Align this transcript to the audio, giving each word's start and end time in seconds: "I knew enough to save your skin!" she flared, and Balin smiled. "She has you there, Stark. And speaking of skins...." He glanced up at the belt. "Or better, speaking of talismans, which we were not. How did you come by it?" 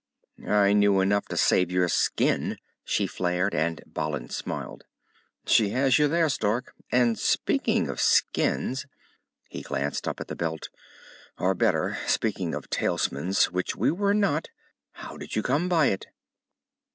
"I 0.47 0.73
knew 0.73 0.99
enough 0.99 1.27
to 1.27 1.37
save 1.37 1.69
your 1.71 1.87
skin!" 1.87 2.57
she 2.83 3.05
flared, 3.05 3.53
and 3.53 3.83
Balin 3.85 4.29
smiled. 4.29 4.85
"She 5.45 5.69
has 5.69 5.99
you 5.99 6.07
there, 6.07 6.27
Stark. 6.27 6.73
And 6.91 7.19
speaking 7.19 7.87
of 7.87 8.01
skins...." 8.01 8.87
He 9.47 9.61
glanced 9.61 10.07
up 10.07 10.19
at 10.19 10.27
the 10.27 10.35
belt. 10.35 10.69
"Or 11.37 11.53
better, 11.53 11.99
speaking 12.07 12.55
of 12.55 12.67
talismans, 12.71 13.51
which 13.51 13.75
we 13.75 13.91
were 13.91 14.15
not. 14.15 14.47
How 14.93 15.17
did 15.17 15.35
you 15.35 15.43
come 15.43 15.69
by 15.69 15.85
it?" 15.89 16.07